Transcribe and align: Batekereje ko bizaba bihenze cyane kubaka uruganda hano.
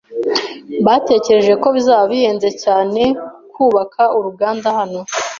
Batekereje 0.85 1.53
ko 1.61 1.67
bizaba 1.75 2.03
bihenze 2.11 2.49
cyane 2.63 3.01
kubaka 3.53 4.01
uruganda 4.17 4.67
hano. 4.77 4.99